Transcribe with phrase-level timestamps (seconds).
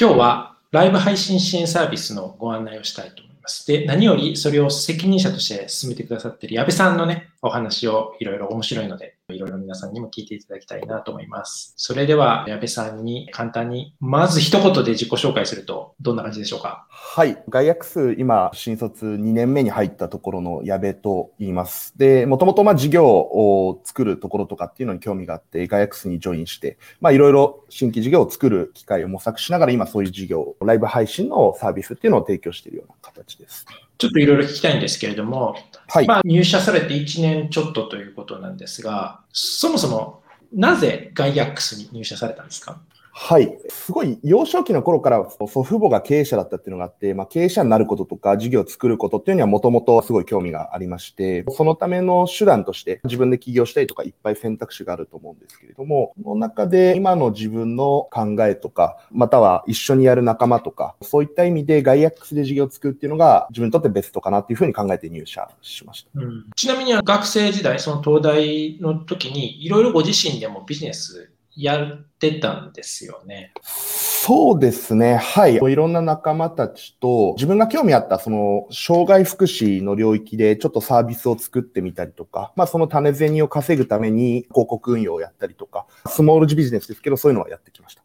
[0.00, 3.66] 今日はライブ配信支援サービスのご案内をしたいと思います。
[3.66, 11.74] で、何よりそれを責任者として進めてくださっている矢部さんのね、お話をいろいろ面白いので、いろいろ皆さんにも聞いていただきたいなと思います。
[11.76, 16.86] それでは、矢部さんに簡単に、まず一言で自己紹介すると、どんな感じでしょうか？
[16.88, 17.42] はい。
[17.48, 21.98] ガイアックス、今、新卒2年目に入ったところの矢部と言います。
[21.98, 33.66] で、もともと、まあ、事業を作るところとかっていうのに興味があって、ガイアックスにジョインして、まあ、いろいろ新規事業を作る機会を模索しながら、今そういう事業、ライブ配信のサービスっていうのを提供しているような形です。
[34.02, 35.54] ちょっといろいろ聞きたいんですけれども、
[35.86, 42.80] はい、まあ、入社されて1年ちょっとということなんですが、そもそもなぜガイアックスに入社されたんですか？
[43.14, 43.58] はい。
[43.68, 66.10] すごい、幼少期の頃から祖父母が経営者だったっていうのがあって、まあ、経営者になることとか、事業を作ることっていうのはもともとすごい興味がありまして、そのための手段として自分で起業したりとかいっぱい選択肢があると思うんですけれども、その中で今の自分の考えとか、または一緒にやる仲間とか、そういった意味でガイアックスで事業を作るっていうのが自分にとってベストかなっていうふうに考えて入社しました。
[66.18, 73.52] うん、ちなみに学生時代、その東大の時にいろいろご自身でもビジネスやってたんですよね。
[73.62, 75.16] そうですね。
[75.16, 75.56] はい。
[75.56, 88.02] いろんな仲間たちと、自分が興味あった、その、障害福祉の領域でちょっとサービスを作ってみたりとか、まあ、その種銭を稼ぐために広告運用をやったりとか、スモールジビジネスですけど、そういうのはやってきました。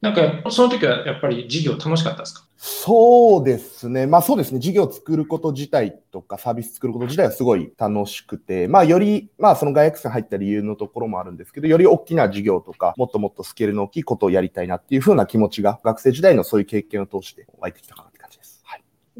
[0.00, 2.44] なんか、その時はやっぱり事業楽しかったですか？
[2.56, 4.06] そうですね。
[4.06, 4.60] まあそうですね。
[4.60, 18.10] 事業を作ること自体とかサービス作ること自体はすごい楽しくて、まあより、まあその外役者入った理由のところもあるんですけど、より大きな事業とか、もっともっとスケールの大きいことをやりたいなっていうふうな気持ちが学生時代のそういう経験を通して湧いてきたかな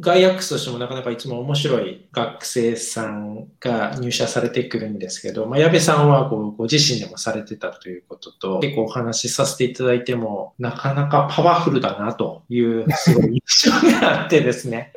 [0.01, 14.93] ガイアックスとしてもなかなかいつも面白い学生さんが入社されてくるんですけど、まあ、矢部さんはごご自身でもされてたということと、結構お話しさせていただいても、なかなかパワフルだなというすごい印象があってですね。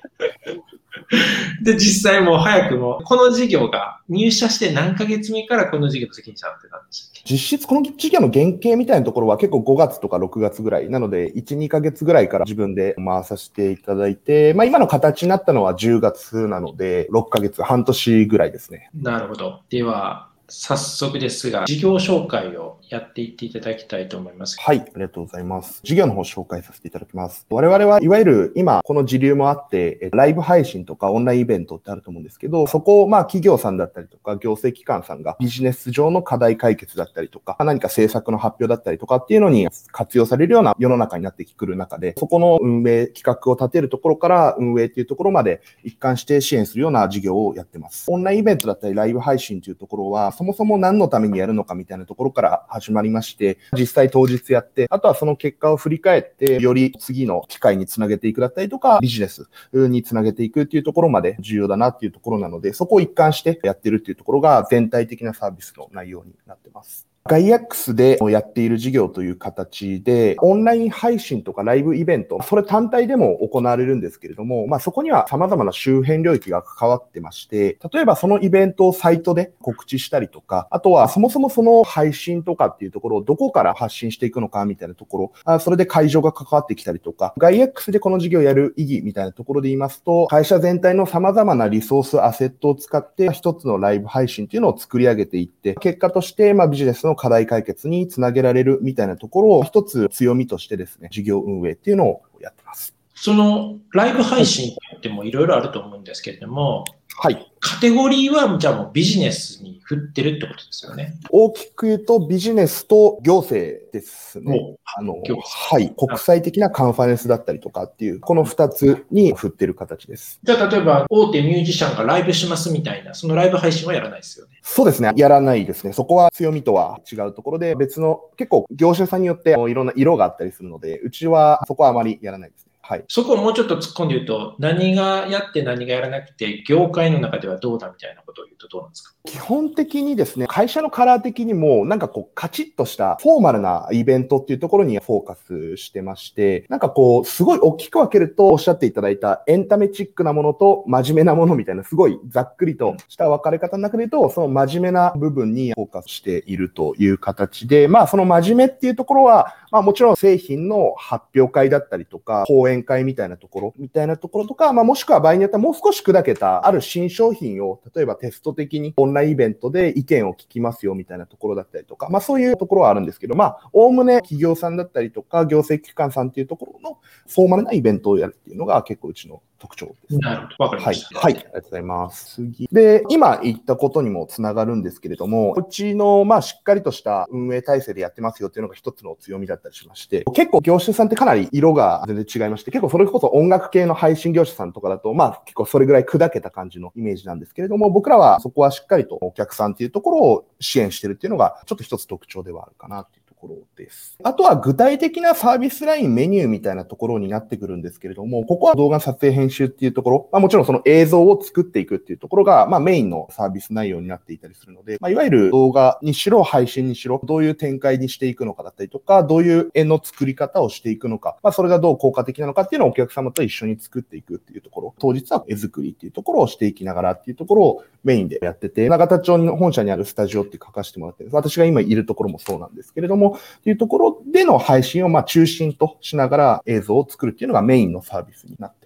[1.62, 7.34] で、実際もう早くも、この事業が入社して何ヶ月目からこの事業の責任者ってたんでしたっけ？
[7.34, 10.90] 実質この事業の原型みたいなところは結構5月とか6月ぐらい。
[10.90, 18.90] なので、1、2ヶ月ぐらいから自分で回させていただいて、まあ今の形になったのは10月なので、6ヶ月、半年ぐらいですね。
[18.96, 19.62] なるほど。
[19.70, 24.59] では、早速ですが、事業紹介をやっていっていただきたいと思います。
[24.59, 25.79] はい、ありがとうございます。
[25.81, 27.47] 事業の方紹介させていただきます。
[27.50, 48.12] 我々はいわゆる今、この時流もあって、ライブ配信とかオンラインイベントってあると思うんですけど、そこをまあ企業さんだったりとか、行政機関さんがビジネス上の課題解決だったりとか、何か政策の発表だったりとかっていうのに活用されるような世の中になってくる中で、そこの運営、企画を立てるところから運営っていうところまで一貫して支援するような事業をやってます。
[48.12, 67.11] オンラインイベントだったりライブ配信というところは、そもそも何のためにやるのかみたいなところから始まりまして、実際当日やって、あとはその結果を振り返って、より次の機会につなげていくだったりとか、ビジネスにつなげていくっていうところまで重要だなっていうところなので、そこを一貫してやってるっていうところが全体的なサービスの内容になってます。
[67.24, 102.96] ガイアックスでやっている事業という形で、オンライン配信とかライブイベント、それ単体でも行われるんですけれども、まあそこには様々な周辺領域が関わってまして、例えばそのイベントをサイトで告知したりとか、あとはそもそもその配信とかっていうところをどこから発信していくのかみたいなところ、あそれで会場が関わってきたりとか、ガイアックスでこの事業をやる意義みたいなところで言いますと、会社全体の様々なリソース、アセットを使って一つのライブ配信っていうのを作り上げていって、結果としてまあビジネスの課題解決につなげられるみたいなところを一つ強みとしてですね、事業運営っていうのをやってます。
[103.14, 106.86] そのライブ配信ってもいろいろあると思うんですけれども、
[107.18, 107.51] はい。
[107.62, 111.14] カテゴリーはじゃあもうビジネスに振ってるってことですよね。
[111.30, 114.78] 大きく言うとビジネスと行政ですね。
[114.98, 115.94] あの、はい。
[115.96, 120.40] 国際的なカンファレンスだったりとかっていう、この二つに振ってる形です。
[120.42, 124.58] じゃあ例えば大手ミュージシャンがライブしますみたいな、そのライブ配信はやらないですよね。
[124.64, 125.12] そうですね。
[125.16, 125.94] やらないですね。
[125.94, 132.71] そこは強みとは違うところで、別の結構業種さんによっていろんな色があったりするので、うちはそこはあまりやらないですね。
[132.91, 139.16] はい、そこをもうちょっと突っ込んで言うと、何がやって何がやらなくて、業界の中ではどうだみたいなことを言うとどうなんですか？
[139.23, 176.97] 基本的にですね、会社のカラー的にも、なんかこう、カチッとしたフォーマルなイベントっていうところにフォーカスしてまして、なんかこう、すごい大きく分けると、おっしゃっていただいたエンタメチックなものと真面目なものみたいな、すごいざっくりとした分かれ方の中で言うと、その真面目な部分にフォーカスしているという形で、まあ、その真面目っていうところは、まあもちろん製品の発表会だったりとか、講演会みたいなところ、みたいなところとか、まあ、もしくは場合によってはもう少し砕けた、ある新商品を、例えばテスト的にオンラインイベントで意見を聞きますよ、みたいなところだったりとか、まあ、そういうところはあるんですけど、まあ、おおむね企業さんだったりとか、行政機関さんっていうところの
[177.28, 180.17] フォーマルなイベントをやるっていうのが結構うちの特徴です。
[180.17, 180.66] なるほど。
[180.66, 181.19] わかりました。
[181.19, 181.34] はい。
[181.34, 181.43] はい。
[181.43, 182.35] ありがとうございます。
[182.35, 182.67] 次。
[182.72, 204.17] で、今言ったことにもつながるんですけれども、うちの、まあ、しっかりとした運営体制でやってますよっていうのが一つの強みだったりしまして、結構業種さんってかなり色が全然違いまして、結構それこそ音楽系の配信業者さんとかだと、まあ、結構それぐらい砕けた感じのイメージなんですけれども、僕らはそこはしっかりとお客さんっていうところを支援してるっていうのが、ちょっと一つ特徴ではあるかなっていうころです。
[204.23, 233.31] あとは具体的なサービスラインメニューみたいなところになってくるんですけれども、ここは動画撮影編集っていうところ、まあ、もちろんその映像を作っていくっていうところが、まあ、メインのサービス内容になっていたりするので、まあ、いわゆる動画にしろ配信にしろ、どういう展開にしていくのかだったりとか、どういう絵の作り方をしていくのか、まあ、それがどう効果的なのかっていうのをお客様と一緒に作っていくっていうところ、当日は絵作りっていうところをしていきながらっていうところをメインでやってて、永田町の本社にあるスタジオって書かせてもらって私が今いるところもそうなんですけれども、
[233.64, 238.81] というところでの配信をま中心としながら映像を作るっていうのがメインのサービスになって。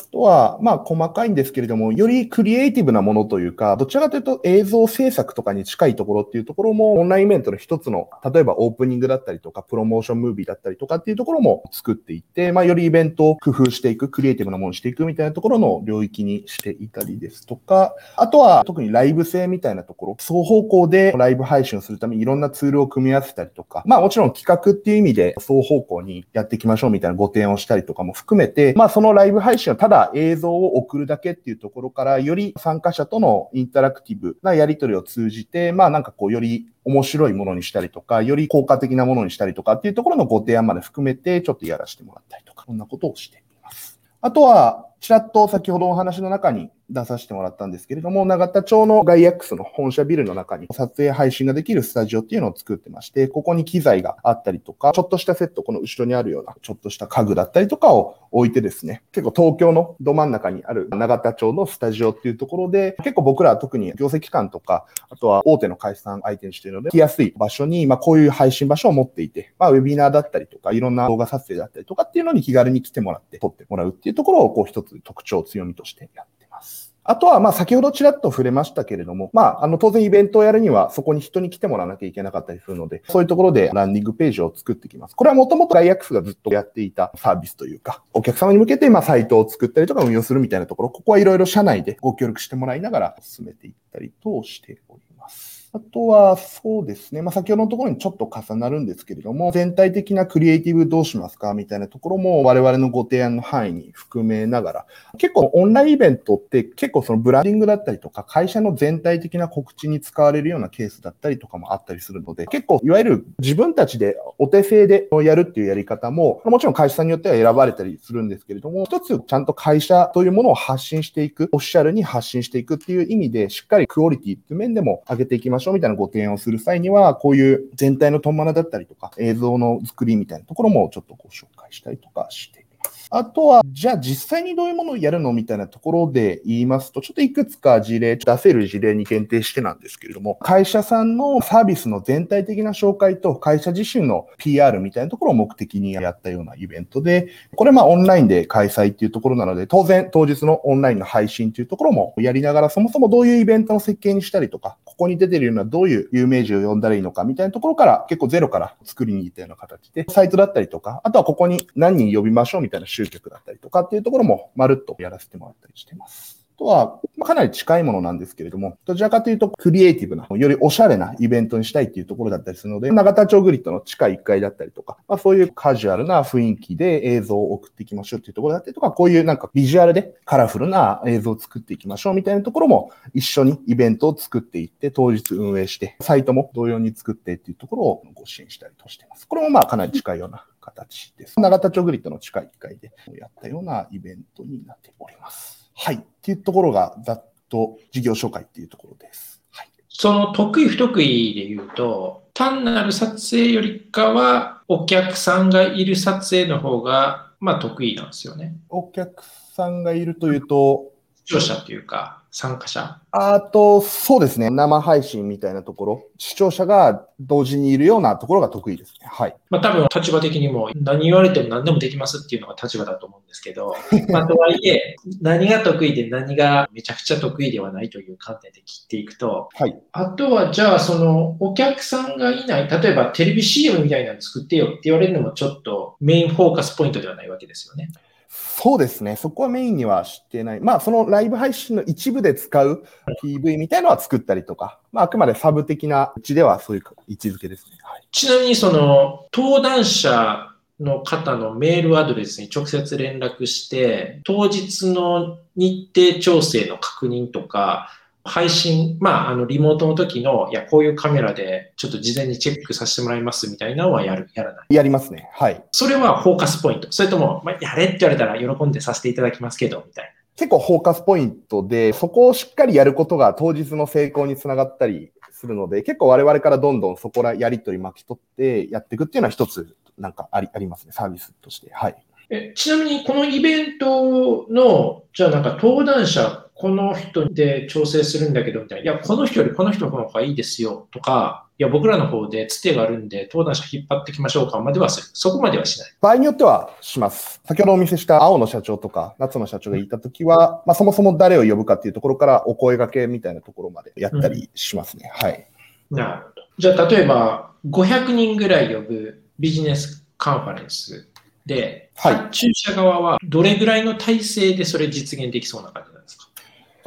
[0.00, 44.00] あとは、まあ、細かいんですけれども、よりクリエイティブなものというか、どちらかというと映像制作とかに近いところっていうところも、オンラインイベントの一つの、例えばオープニングだったりとか、プロモーションムービーだったりとかっていうところも作っていって、まあ、よりイベントを工夫していく、クリエイティブなものにしていくみたいなところの領域にしていたりですとか、あとは特にライブ性みたいなところ、双方向でライブ配信をするためにいろんなツールを組み合わせたりとか、まあもちろん企画っていう意味で双方向にやっていきましょうみたいなご提案をしたりとかも含めて、まあそのライブ配信はただ映像を送るだけっていうところから、より参加者とのインタラクティブなやり取りを通じて、まあなんかこう、より面白いものにしたりとか、より効果的なものにしたりとかっていうところのご提案まで含めて、ちょっとやらせてもらったりとか、こんなことをしています。
[44.20, 85.16] あとは、ちらっと先ほどお話の中に出させてもらったんですけれども、長田町のガイアックスの本社ビルの中に撮影配信ができるスタジオっていうのを作ってまして、ここに機材があったりとか、ちょっとしたセット、この後ろにあるようなちょっとした家具だったりとかを置いてですね、結構東京のど真ん中にある長田町のスタジオっていうところで、結構僕らは特に業績機関とか、あとは大手の会社さん相手にしているので、来やすい場所に、まあこういう配信場所を持っていて、まあウェビナーだったりとか、いろんな動画撮影だったりとかっていうのに気軽に来てもらって、撮ってもらうっていうところを、こう一つ特徴、強みとしてやってますあとは、まあ、先ほどちらっと触れましたけれども、まあ、あの、当然イベントをやるには、そこに人に来てもらわなきゃいけなかったりするので、そういうところでランディングページを作ってきます。
[85.16, 95.59] これはもともとガイアックスがずっとやっていたサービスというか、お客様に向けて、まあ、サイトを作ったりとか運用するみたいなところ、ここはいろいろ社内でご協力してもらいながら進めていったりとしております。
[95.72, 97.22] あとは、そうですね。
[97.22, 104.86] まあ、先ほどのところにちょっと重なるんですけれども、全体的なクリエイティブどうしますかみたいなところも我々のご提案の範囲に含めながら、
[105.16, 166.40] 結構オンラインイベントって結構そのブランディングだったりとか、会社の全体的な告知に使われるようなケースだったりとかもあったりするので、結構いわゆる自分たちでお手製でやるっていうやり方も、もちろん会社さんによっては選ばれたりするんですけれども、一つちゃんと会社というものを発信していく、オフィシャルに発信していくっていう意味で、しっかりクオリティっていう面でも上げていきましょうみたいなご提案をする際には、こういう全体のトンマナだったりとか、映像の作りみたいなところもちょっとご紹介したりとかしていますあとは、じゃあ実際にどういうものをやるのみたいなところで言いますと、ちょっといくつか事例、出せる事例に限定してなんですけれども、会社さんのサービスの全体的な紹介と会社自身の PR みたいなところを目的にやったようなイベントで、これまあオンラインで開催っていうところなので、当然当日のオンラインの配信っていうところもやりながら、そもそもどういうイベントの設計にしたりとか、ここに出てるようなどういう有名人を呼んだらいいのかみたいなところから結構ゼロから作りに行ったような形で、サイトだったりとか、あとはここに何人呼びましょうみたいな集客だったりとかっていうところもまるっとやらせてもらったりしてます。
[166.60, 189.26] とは、かなり近いものなんですけれども、どちらかというとクリエイティブな、よりおしゃれなイベントにしたいっていうところだったりするので、長田町グリッドの地下1階だったりとか、まあ、そういうカジュアルな雰囲気で映像を送っていきましょうっていうところだったりとか、こういうなんかビジュアルでカラフルな映像を作っていきましょうみたいなところも一緒にイベントを作っていって当日運営して、サイトも同様に作ってっていうところをご支援したりとしています。
[189.26, 191.40] これもまあかなり近いような形です。
[191.40, 195.70] 永田町グリッドの地下1階でやったようなイベントになっております。
[195.74, 195.96] はい。
[195.96, 199.42] っていうところがざっと事業紹介っていうところです。
[199.50, 208.56] はい、その得意不得意で言うと、単なる撮影よりかは、お客さんがいる撮影の方が、まあ得意なんですよね。
[208.68, 209.24] お客
[209.54, 210.92] さんがいるというと、
[211.24, 213.00] 聴者というか、参加者？
[213.12, 214.50] あと、そうですね。
[214.50, 219.08] 生配信みたいなところ、視聴者が同時にいるようなところが得意ですね。
[219.10, 219.36] はい。
[219.50, 223.74] まあ多分立場的にも何言われても何でもできますっていうのが立場だと思うんですけど、
[224.10, 229.76] まあとはいえ、何が得意で何がめちゃくちゃ得意ではないという観点で切っていくと、はい。
[229.92, 237.90] あとはじゃあそのお客さんがいない、例えばテレビ CM みたいなの作ってよって言われるのもちょっとメインフォーカスポイントではないわけですよね。
[238.32, 239.16] そうですね。
[239.16, 240.60] そこはメインには知ってない。
[240.60, 242.84] まあ、そのライブ配信の一部で使う
[243.24, 247.72] PV みたいのは作ったりとか、まあ、あくまでサブ的なうちではそういう位置づけですね。
[247.82, 250.46] はい、ちなみにその登壇者
[250.78, 257.90] の方のメールアドレスに直接連絡して、当日の日程調整の確認とか、
[258.24, 264.74] 配信、まあ、あの、リモートの時の、いや、こういうカメラで、ちょっと事前にチェックさせてもらいますみたいなのはやる、やらない。
[264.74, 265.30] やりますね。
[265.32, 265.64] はい。
[265.72, 266.88] それはフォーカスポイント。
[266.90, 270.10] それとも、まあ、やれって言われたら喜んでさせていただきますけど、みたいな。
[270.36, 280.92] 結構フォーカスポイントで、そこをしっかりやることが当日の成功につながったりするので、結構我々からどんどんそこらやりとり巻き取ってやっていくっていうのは一つ、なんかありありますね。
[280.92, 281.70] サービスとして。
[281.72, 281.96] はい。
[282.30, 288.92] えちなみに、このイベントの、じゃあなんか登壇者、この人で調整するんだけど、みたいな。
[288.92, 295.06] いや、この人よりこの人の方がいいですよ、とか、いや、僕らの方でつてがあるんで、登壇者引っ張ってきましょうか、まではする。
[295.14, 295.92] そこまではしない。
[296.02, 297.40] 場合によってはします。
[297.46, 305.10] 先ほどお見せした青の社長とか夏の社長がいたときは、まあそもそも誰を呼ぶかっていうところからお声掛けみたいなところまでやったりしますね。
[305.14, 305.46] はい。
[305.90, 306.42] なるほど。
[306.58, 311.08] じゃあ、例えば、500人ぐらい呼ぶビジネスカンファレンス
[311.46, 315.99] で、はい発注者側はどれぐらいの体制でそれ実現できそうな感じなんですか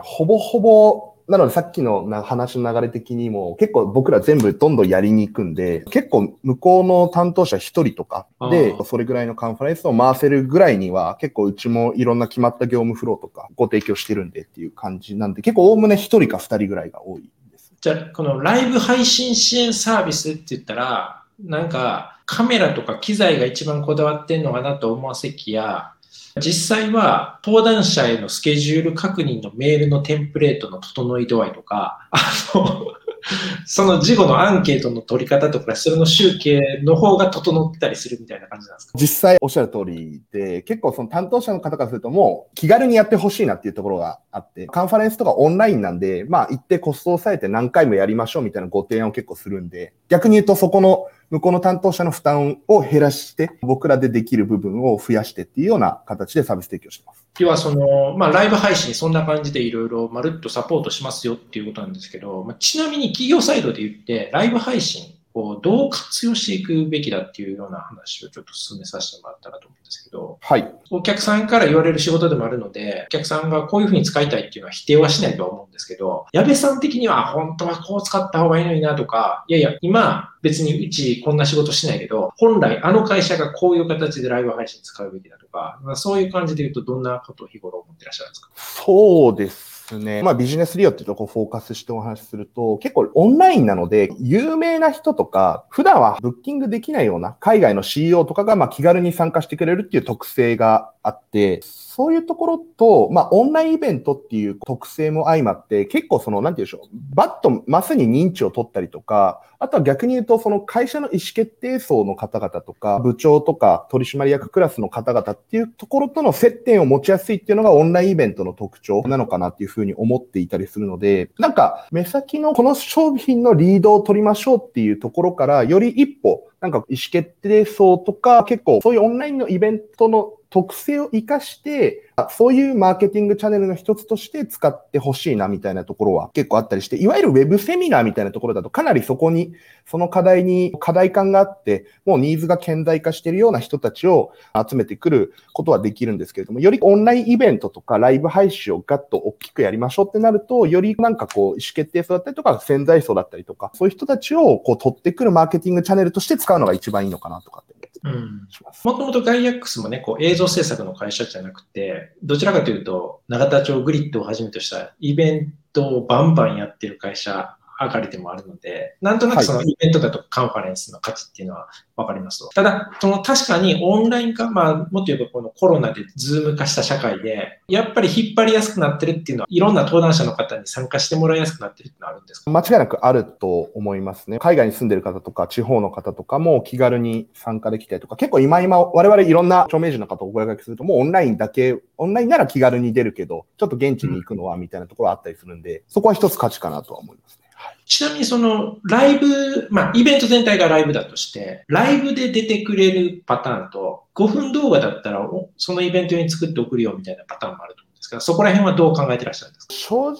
[0.03, 17.73] ほぼほぼ、なのでさっきのな話の流れ的にも結構僕ら全部どんどんやりに行くんで、結構向こうの担当者一人とかでそれぐらいのカンファレンスを回せるぐらいには結構うちもいろんな決まった業務フローとかご提供してるんでっていう感じなんで結構おおむね一人か二人ぐらいが多いです。
[17.79, 25.92] じゃあ、このライブ配信支援サービスって言ったら、なんかカメラとか機材が一番こだわってんのかなと思わせきや、
[26.41, 32.19] 実際は登壇者へのスケジュール確認のメールのテンプレートの整い度合いとか、あ
[32.55, 32.87] の、
[33.65, 38.99] その事後のアンケートの取り方とか、それの集計の方が整ったりするみたいな感じなんですか？
[38.99, 57.25] 実際おっしゃる通りで、結構その担当者の方からするともう気軽にやってほしいなっていうところがあって、カンファレンスとかオンラインなんで、まあ行ってコストを抑えて何回もやりましょうみたいなご提案を結構するんで、逆に言うとそこの向こうの担当者の負担を減らして、僕らでできる部分を増やしてっていうような形でサービス提供してます。
[57.39, 70.71] 要はその、まあ、ライブ配信そんな感じでいろいろまるっとサポートしますよっていうことなんですけど、まあ、ちなみに企業サイドで言って、ライブ配信をどう活用していくべきだっていうような話をちょっと進めさせてもらったらと思うんですけど、はい。
[70.91, 88.49] お客さんから言われる仕事でもあるので、お客さんがこういうふうに使いたいっていうのは否定はしないとは思うんですけど、矢部さん的には本当はこう使った方がいいのになとか、いやいや、今別にうちこんな仕事しないけど、本来あの会社がこういう形でライブ配信使うべきだとか、まあ、そういう感じで言うとどんなことを日頃思ってらっしゃるんですか？
[88.55, 90.23] そうですですね。
[90.23, 139.53] まあビジネス利用っていうとこフォーカスしてお話しすると、結構オンラインなので、有名な人とか、普段はブッキングできないような海外の CEO とかがまあ気軽に参加してくれるっていう特性があって、そういうところと、まあオンラインイベントっていう特性も相まって、結構その、なんていうでしょう、バッとマスに認知を取ったりとか、あとは逆に言うと、その会社の意思決定層の方々とか、部長とか取締役クラスの方々っていうところとの接点を持ちやすいっていうのがオンラインイベントの特徴なのかなっていうふうに思っていたりするので、なんか目先のこの商品のリードを取りましょうっていうところから、より一歩、なんか意思決定層とか、結構そういうオンラインのイベントの特性を活かして、あそういうマーケティングチャンネルの一つとして使ってほしいなみたいなところは結構あったりして、いわゆるウェブセミナーみたいなところだとかなりそこに、
[139.87, 157.82] その課題に課題感があって、もうニーズが顕在化しているような人たちを集めてくることはできるんですけれども、よりオンラインイベントとかライブ配信をガッと大きくやりましょうってなると、よりなんかこう意思決定層だったりとか潜在層だったりとか、そういう人たちをこう取ってくるマーケティングチャンネルとして使うのが一番いいのかなとかって。
[158.03, 158.25] 思うん。
[158.25, 158.85] います。
[158.85, 172.49] もともとガイアックスもね、こう映像制作の会社じゃなくて、どちらかというと、永田町グリッドをはじめとしたイベントをバンバンやってる会社、上がりでもあるので、なんとなくそのイベントだとかカンファレンスの価値っていうのはわかりますと。
[172.49, 182.51] ただ、その確かにオンライン化、まあ、もっと言えばこのコロナで Zoom 化した社会で、やっぱり引っ張りやすくなってるっていうのは、いろんな登壇者の方に参加してもらいやすくなってるってのはあるんですか？
[182.51, 184.39] 間違いなくあると思いますね。
[184.39, 197.42] 海外に住んでる方とか、地方の方とかも気軽に参加できたりとか、結構今今、我々いろんな著名人の方をお声掛けすると、もうオンラインだけ、オンラインなら気軽に出るけど、ちょっと現地に行くのはみたいなところあったりするんで、そこは一つ価値かなとは思いますね。
[197.85, 209.73] ちなみにそのライブ、まあイベント全体がライブだとして、ライブで出てくれるパターンと、5分動画だったらそのイベントに作って送るよみたいなパターンもあると思うんですが、そこら辺はどう考えてらっしゃるんですか？
[209.73, 210.13] 正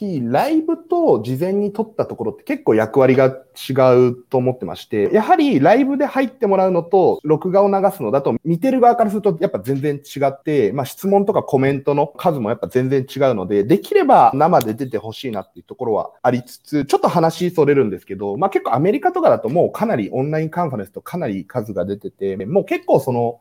[0.00, 3.72] 直ライブと事前に撮ったところって結構役割が違
[4.10, 23.40] うと思ってまして、やはりライブで入ってもらうのと、録画を流すのだと、見てる側からするとやっぱ全然違って、まあ質問とかコメントの数もやっぱ全然違うので、できれば生で出てほしいなっていうところはありつつ、ちょっと話それるんですけど、まあ結構アメリカとかだともうかなりオンラインカンファレンスとかなり数が出てて、もう結構その、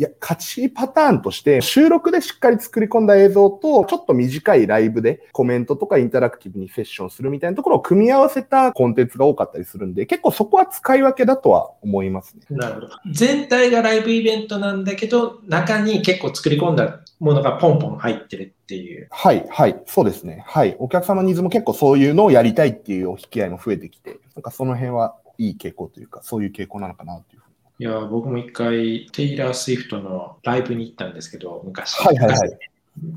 [0.00, 12.40] いや、勝ちパターンとして、収録でしっかり作り込んだ映像と、ちょっと短いライブでコメントとかインタラクティブにセッションするみたいなところを組み合わせたコンテンツが多かったりするんで、結構そこは使い分けだとは思いますね。
[12.48, 12.88] なるほど。
[13.12, 19.06] 全体がライブイベントなんだけど、中に結構作り込んだものがポンポン入ってるっていう。
[19.10, 20.44] はい、はい、そうですね。
[20.46, 20.76] はい。
[20.78, 27.40] お客様ニーズも結構そういうのをやりたいっていうお引き合いも増えてきて、なんかその辺はいい傾向というか、そういう傾向なのかなという
[27.80, 31.94] いや、僕も一回、テイラー・スウィフトのライブに行ったんですけど、昔。
[31.94, 32.58] はいはいはい。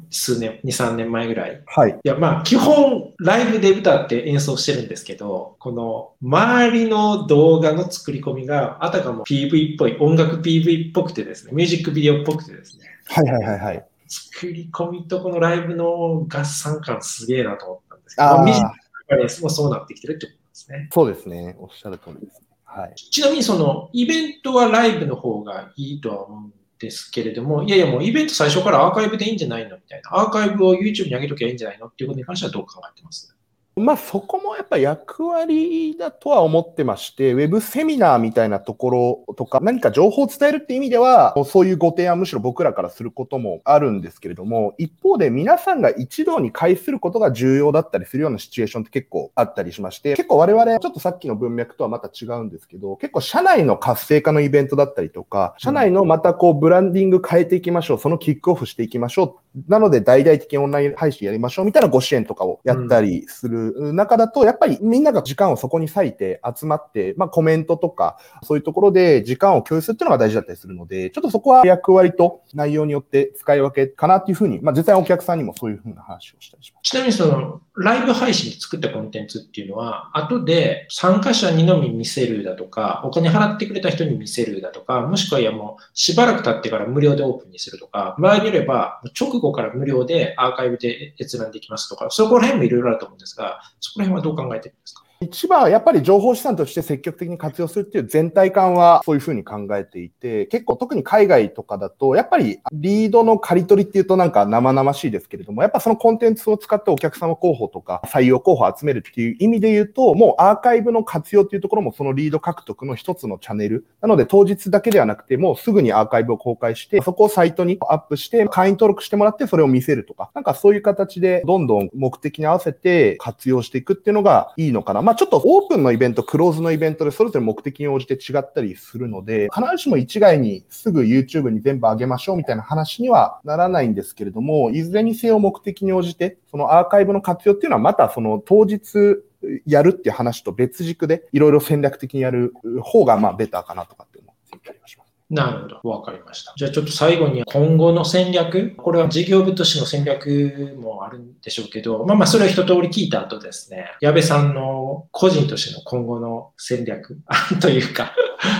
[0.09, 1.61] 数年、2、3年前ぐらい。
[1.65, 1.99] はい。
[2.01, 12.85] いや、まあ、基本、ライブで歌って演奏してるんですけど、この、周りの動画の作り込みが、あたかも PV っぽい、音楽 PV っぽくてですね、ミュージックビデオっぽくてですね。
[13.07, 13.85] はいはいはいはい。
[14.07, 20.87] 作り込みとこのライブの合算感すげえなと思ったんですけど、あミュージックもそうなってきてるってことですね。
[20.93, 21.57] そうですね。
[21.59, 22.52] おっしゃる通りです。
[22.75, 33.35] はい、ちなみにそのイベントはライブの方がいいとは思うんですけれども、いやいやもうイベント最初からアーカイブでいいんじゃないのみたいな、アーカイブを YouTube に上げときゃいいんじゃないのっていうことに関してはどう考えてます？
[33.75, 59.42] まあそこもやっぱ役割だとは思ってまして、ウェブセミナーみたいなところとか、何か情報を伝えるっていう意味では、そういうご提案むしろ僕らからすることもあるんですけれども、一方で皆さんが一堂に会することが重要だったりするようなシチュエーションって結構あったりしまして、結構我々ちょっとさっきの文脈とはまた違うんですけど、結構社内の活性化のイベントだったりとか、社内のまたこうブランディング変えていきましょう、そのキックオフしていきましょう。
[59.67, 76.89] なので大々的にオンライン配信やりましょうみたいなご支援とかをやったりする中だと、やっぱりみんなが時間をそこに割いて集まって、まあコメントとか、そういうところで時間を共有するっていうのが大事だったりするので、ちょっとそこは役割と内容によって使い分けかなっていうふうに、まあ実際お客さんにもそういうふうな話をしたりします。
[76.89, 95.02] ちなみにその、ライブ配信で作ったコンテンツっていうのは、後で参加者にのみ見せるだとか、お金払ってくれた人に見せるだとか、もしくはいやもうしばらく経ってから無料でオープンにするとか、場合によれば直後から無料でアーカイブで閲覧できますとか、そこら辺もいろいろあると思うんですが、そこら辺はどう考えてるんですか？
[95.23, 113.85] 一番はやっぱり情報資産として積極的に活用するっていう全体感はそういうふうに考えていて、結構特に海外とかだと、やっぱりリードの刈り取りっていうとなんか生々しいですけれども、やっぱそのコンテンツを使ってお客様候補とか採用候補を集めるっていう意味で言うと、もうアーカイブの活用っていうところもそのリード獲得の一つのチャンネル。
[114.01, 125.01] なので当日だけではなくて、もうすぐにアーカイブを公開して、そこをサイトにアップして、会員登録してもらってそれを見せるとか、なんかそういう形でどんどん目的に合わせて活用していくっていうのがいいのかな。
[125.01, 139.23] まあまちょっとオープンのイベント、クローズのイベントでそれぞれ目的に応じて違ったりするので、必ずしも一概にすぐ YouTube に全部上げましょうみたいな話にはならないんですけれども、いずれにせよ目的に応じて、そのアーカイブの活用っていうのはまたその当日
[139.65, 145.02] やるっていう話と別軸でいろいろ戦略的にやる方がまあベターかなとかって思っていたりします。
[145.33, 145.89] なるほど。
[145.89, 146.53] わかりました。
[146.55, 157.19] じゃあちょっと最後に今後の戦略、これは事業部としての戦略もあるんでしょうけど、まあまあそれを一通り聞いた後ですね、矢部さんの個人としての今後の戦略
[157.59, 158.13] というか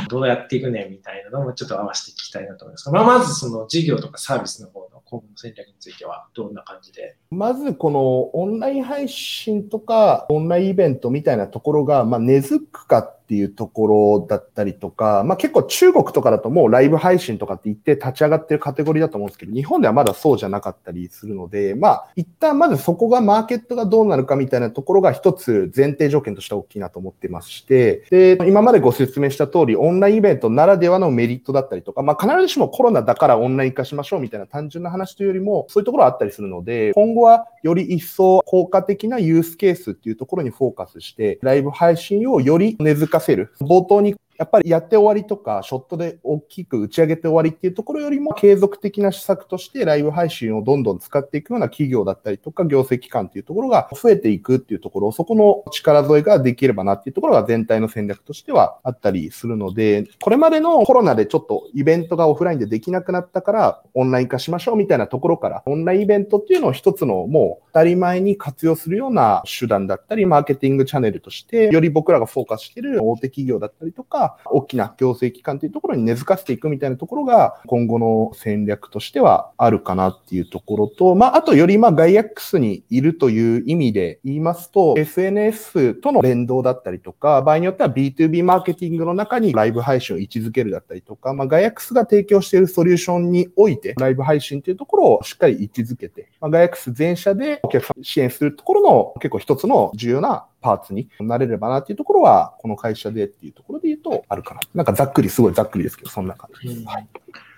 [0.10, 7.18] どうやっていくねみたいなのもちょっと合わせて聞きたいなと思います、まあまずその事業とかサービスの方の今後の戦略についてはどんな感じで？
[7.30, 43.54] まずこのオンライン配信とかオンラインイベントみたいなところが、まあ、根付くかっていうところだったりとか、まあ、結構中国とかだともうライブ配信とかって言って立ち上がってるカテゴリーだと思うんですけど、日本ではまだそうじゃなかったりするので、まあ一旦まずそこがマーケットがどうなるかみたいなところが一つ前提条件として大きいなと思ってまして、で、今までご説明した通りオンラインイベントならではのメリットだったりとか、まあ必ずしもコロナだからオンライン化しましょうみたいな単純な話話というよりも、そういうところはあったりするので、今後はより一層効果的なユースケースっていうところにフォーカスして、ライブ配信をより根付かせる。
[43.62, 104.62] 冒頭にやっぱりやって終わりとか、ショットで大きく打ち上げて終わりっていうところよりも、継続的な施策としてライブ配信をどんどん使っていくような企業だったりとか、行政機関っていうところが増えていくっていうところ、そこの力添えができればなっていうところが全体の戦略としてはあったりするので、これまでのコロナでちょっとイベントがオフラインでできなくなったから、オンライン化しましょうみたいなところから、オンラインイベントっていうのを一つのもう当たり前に活用するような手段だったり、マーケティングチャンネルとして、より僕らがフォーカスしている大手企業だったりとか、大きな行政機関というところに根付かせていくみたいなところが、今後の戦略としてはあるかなっていうところと、まあ、あとよりまあガイアックスにいるという意味で言いますと、SNS との連動だったりとか、場合によっては B2B マーケティングの中にライブ配信を位置づけるだったりとか、まあ、ガイアックスが提供しているソリューションにおいて、ライブ配信というところをしっかり位置づけて、まあ、ガイアックス全社でお客さん支援するところの結構一つの重要なパーツになれればなっていうところは、この会社でっていうところで言うとあるかな。
[104.74, 106.88] なんかざっくり、すごいざっくりですけど、そんな感じです。
[106.88, 107.08] はい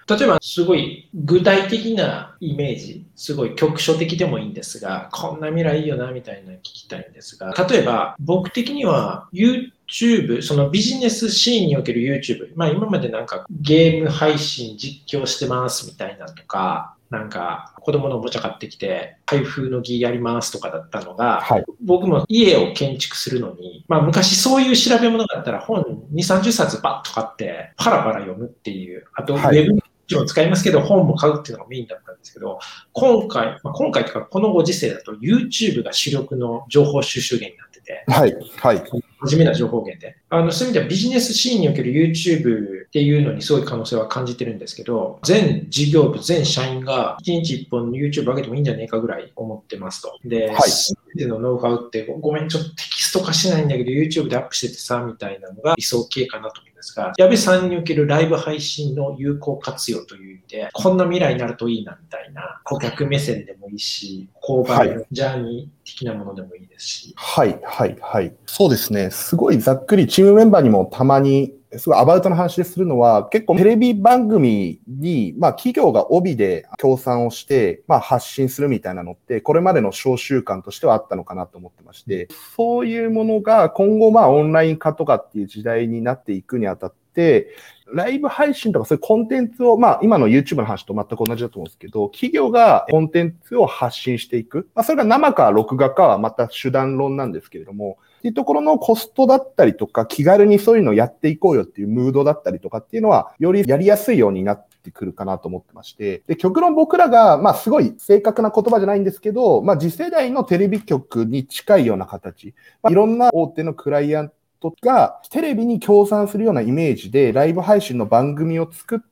[0.08, 32.60] 例えば、すごい具体的なイメージ、すごい局所的でもいいんですが、こんな未来いいよな、みたいな聞きたいんですが、例えば、僕的には YouTube、そのビジネスシーンにおける YouTube、まあ今までなんかゲーム配信実況してますみたいなとか、なんか子供のおもちゃ買ってきて開封の儀やりますとかだったのが、はい、僕も家を建築するのに、まあ昔そういう調べ物があったら本2、30冊バッと買ってパラパラ読むっていう、あとウェブもちろん使いますけど本も買うっていうのがメインだったんですけど、
[32.94, 38.84] 今回、まあ、今回とかこのご時世だと YouTube が主力の情報収集源になってて、はい、はい。
[39.22, 40.18] 真面目な情報源で。
[40.30, 50.20] あの、そういう意味ではビジネスシーンにおける YouTube っていうのにすごい可能性は感じてるんですけど、全事業部、全社員が1日1本 YouTube 上げてもいいんじゃねえかぐらい思ってますと。
[50.26, 52.76] で、はい、てのノウハウって、ごめん、ちょっとテ
[53.16, 67.14] キスト化しないんだけど YouTube でアップしててさ、みたいなのが理想形かなと思うんですが、矢部さんにおけるライブ配信の有効活用という意味で、こんな未来になるといいなみたいな、顧客目線でもいいし、購買のジャーニー的なものでもいいですし。
[67.16, 68.34] はい、はい、はい。
[68.46, 69.10] そうですね。
[69.12, 87.48] すごいざっくりチームメンバーにもたまにすごいアバウトの話でするのは、結構テレビ番組に、まあ企業が帯で協賛をして、まあ発信するみたいなのって、これまでの小習慣としてはあったのかなと思ってまして、そういうものが今後まあオンライン化とかっていう時代になっていくにあたって、
[87.94, 94.70] ライブ配信とかそういうコンテンツを、まあ今の YouTube の話と全く同じだと思うんですけど、企業がコンテンツを発信していく。
[94.76, 119.06] まあそれが生か録画かはまた手段論なんですけれども、っていうところのコストだったりとか、気軽にそういうのをやっていこうよっていうムードだったりとかっていうのは、よりやりやすいようになってくるかなと思ってまして、で、極論僕らが、まあすごい正確な言葉じゃないんですけど、まあ次世代のテレビ局に近いような形、まあ、いろんな大手のクライアントがテレビに協賛するようなイメージでライブ配信の番組を作って、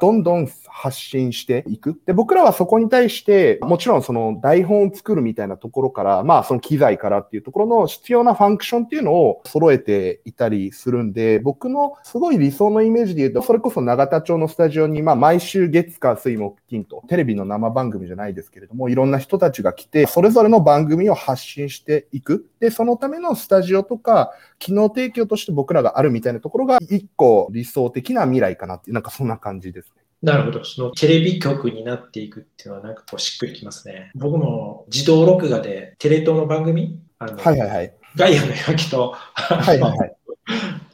[0.00, 2.00] どんどん発信していく。
[2.06, 22.46] で、僕らはそこに対して、もちろんその台本を作るみたいなところから、まあその機材からっていうところの必要なファンクションっていうのを揃えていたりするんで、僕のすごい理想のイメージで言うと、それこそ永田町のスタジオに、まあ毎週月火水木金と、テレビの生番組じゃないですけれども、いろんな人たちが来て、それぞれの番組を発信していく。
[22.60, 30.02] で、そのためのスタジオとか、機能提供として僕らがあるみたいなところが、一個理想的な未来かなっていう、なんかそんな感じですね。
[30.22, 30.64] なるほど。
[30.64, 34.10] そのテレビ局になっていくっていうのはなんかこうしっくりきますね。
[34.14, 37.94] 僕も自動録画でテレ東の番組あの、はいはいはい。
[38.16, 40.16] ガイアの夜明と、はいはいはい。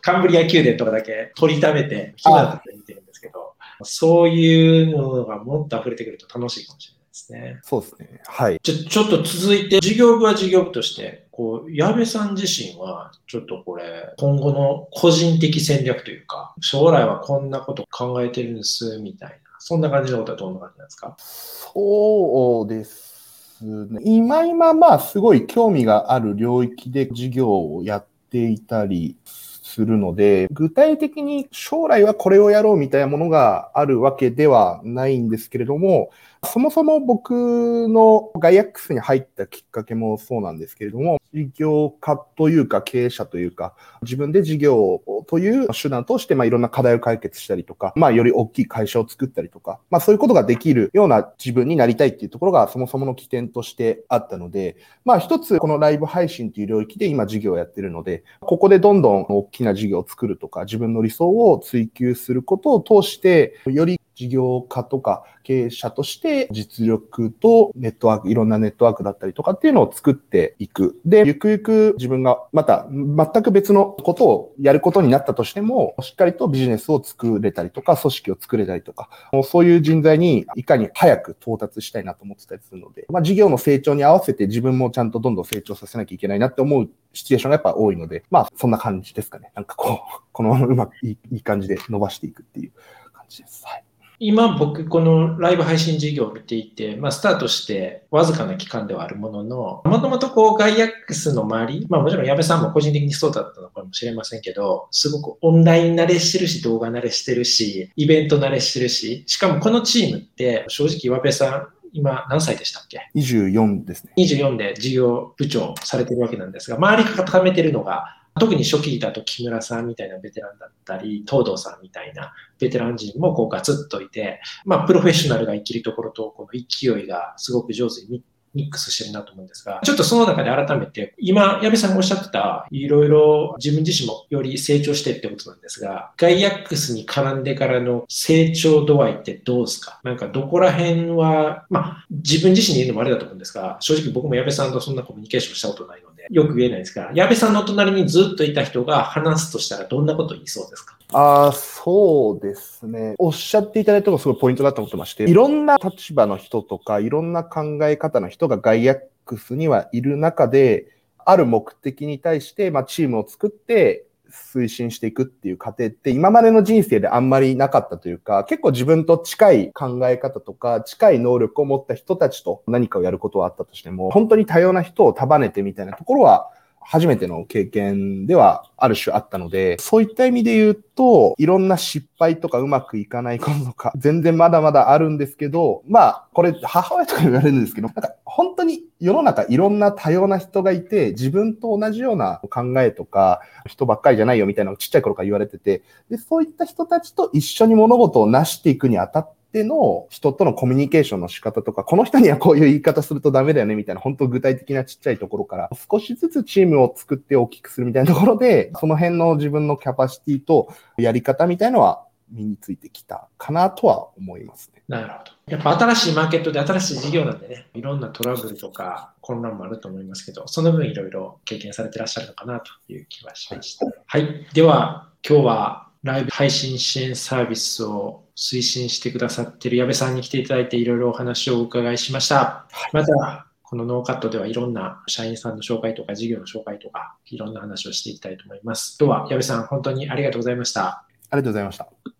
[0.00, 7.04] カンブリア宮殿とかだけ取りためて、暇だったり見てるんですけど、そういうのがもっと溢れてくると楽しいかもしれない。
[7.04, 7.60] ですね。
[7.62, 8.20] そうですね。
[8.26, 8.60] はい。
[8.60, 21.16] ちょ、ちょっと続いて、事業部は事業部として、こう、矢部さん自身は、ちょっとこれ、今後の個人的戦略というか、将来はこんなこと考えてるんです、みたいな、そんな感じのことはどんな感じなんですか？
[21.18, 24.00] そうですね。
[24.04, 36.10] 今今、まあ、すごい興味がある領域で事業をやっていたりするので、具体的に将来はこれをやろうみたいなものがあるわけではないんですけれども、
[36.44, 70.98] そもそも僕のガイアックスに入ったきっかけもそうなんですけれども、事業家というか経営者というか、自分で事業という手段として、まあいろんな課題を解決したりとか、まあより大きい会社を作ったりとか、まあそういうことができるような自分になりたいっていうところがそもそもの起点としてあったので、まあ一つこのライブ配信という領域で今事業をやってるので、ここでどんどん大きな事業を作るとか、自分の理想を追求することを通して、より事業家とか経営者として実力とネットワーク、いろんなネットワークだったりとかっていうのを作っていく。
[71.04, 89.52] で、ゆくゆく自分がまた全く別のことをやることになったとしても、しっかりとビジネスを作れたりとか、組織を作れたりとか、もうそういう人材にいかに早く到達したいなと思ってたりするので、まあ事業の成長に合わせて自分もちゃんとどんどん成長させなきゃいけないなって思うシチュエーションがやっぱ多いので、まあそんな感じですかね。
[89.54, 92.72] なんかこう、このままうまくいい感じで伸ばしていくっていう
[93.12, 93.64] 感じです。
[93.66, 93.84] はい。
[94.18, 114.12] 今僕このライブ配信事業を見ていて、まあ、スタートしてわずかな期間ではあるものの、もともとこうガイアックスの周り、まあもちろん矢部さんも個人的にそうだったのかもしれませんけど、すごくオンライン慣れしてるし、動画慣れしてるし、イベント慣れしてるし、しかもこのチームって正直岩部さん、今何歳でしたっけ ?24 ですね。
[114.16, 128.22] 24で事業部長されてるわけなんですが、周りが固めてるのが特に初期だと木村さんみたいなベテランだったり、東堂さんみたいなベテラン人もこうガツッといて、まあ、プロフェッショナルが生きるところと、この勢いがすごく上手に
[128.54, 140.00] ミックスしてるなと思うんですが、ちょっとその中で改めて、今、矢部さんがおっしゃってた、いろいろ自分自身もより成長してってことなんですが、ガイアックスに絡んでからの成長度合いってどうですか？
[140.04, 150.98] なんかどこら辺は、まあ、自分自身に言うのもあれだと思うんですが、正直僕も矢部さんとそんなコミュニケーションしたことないので、よく言えないですが、矢部さんの隣にずっといた人が話すとしたらどんなこと言いそうですか？
[151.12, 153.14] ああそうですね。
[153.18, 160.88] おっしゃっていただいたのがすごいポイントだと思ってまして、いろんな立場の人とか、いろんな考え方の人がガイアックスにはいる中で、
[161.26, 164.04] ある目的に対して、まあ、チームを作って
[164.52, 176.50] 推進していくっていう過程って今までの人生であんまりなかったというか、結構自分と近い考え方とか、近い能力を持った人たちと何かをやることはあったとしても、本当に多様な人を束ねてみたいなところは
[176.86, 214.82] 初めての経験ではある種あったので、そういった意味で言うと、いろんな失敗とかうまくいかないこととか、全然まだまだあるんですけど、まあ、これ母親とか言われるんですけど、なんか本当に世の中いろんな多様な人がいて、自分と同じような考えとか、人ばっかりじゃないよみたいなのをちっちゃい頃から言われてて、で、そういった人たちと一緒に物事を成していくにあたって、ての人とのコミュニケーションの仕方とか、この人にはこういう言い方するとダメだよねみたいな、本当具体的なちっちゃいところから、少しずつチームを作って大きくするみたいなところで、その辺の自分のキャパシティとやり方みたいのは身についてきたかなとは思いますね。
[214.88, 215.32] なるほど。
[215.46, 223.86] やっぱ新しいマーケットで新しい事業なんでね、いろんなトラブルとか混乱もあると思いますけど、その分いろいろ経験されてらっしゃるのかなという気はしました。
[224.06, 224.46] はい。
[224.52, 232.66] では、今日はライブ配信支援サービスを推進してくださっている矢部さんに来ていただいていろいろお話をお伺いしました。
[232.70, 238.96] はい、また、このノーカットではいろんな社員さんの紹介とか事業の紹介とかいろんな話をしていきたいと思います。
[239.00, 241.04] 今日は矢部さん本当にありがとうございました。
[241.30, 242.13] ありがとうございました。